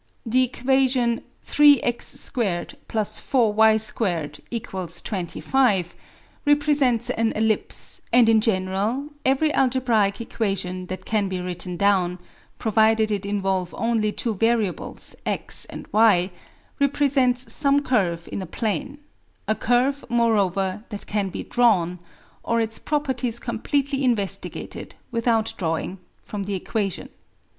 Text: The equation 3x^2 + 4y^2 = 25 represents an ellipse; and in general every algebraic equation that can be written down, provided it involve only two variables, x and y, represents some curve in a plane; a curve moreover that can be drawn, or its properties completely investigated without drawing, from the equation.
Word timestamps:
The 0.25 0.41
equation 0.41 1.21
3x^2 1.45 2.01
+ 2.87 2.89
4y^2 2.89 4.97
= 5.03 5.03
25 5.19 5.95
represents 6.43 7.09
an 7.11 7.31
ellipse; 7.33 8.01
and 8.11 8.27
in 8.27 8.41
general 8.41 9.09
every 9.23 9.53
algebraic 9.53 10.19
equation 10.19 10.87
that 10.87 11.05
can 11.05 11.27
be 11.29 11.39
written 11.39 11.77
down, 11.77 12.17
provided 12.57 13.11
it 13.11 13.27
involve 13.27 13.75
only 13.77 14.11
two 14.11 14.33
variables, 14.33 15.15
x 15.23 15.65
and 15.65 15.85
y, 15.91 16.31
represents 16.79 17.53
some 17.53 17.81
curve 17.81 18.27
in 18.31 18.41
a 18.41 18.47
plane; 18.47 18.97
a 19.47 19.53
curve 19.53 20.03
moreover 20.09 20.83
that 20.89 21.05
can 21.05 21.29
be 21.29 21.43
drawn, 21.43 21.99
or 22.41 22.59
its 22.59 22.79
properties 22.79 23.37
completely 23.37 24.03
investigated 24.03 24.95
without 25.11 25.53
drawing, 25.59 25.99
from 26.23 26.45
the 26.45 26.55
equation. 26.55 27.07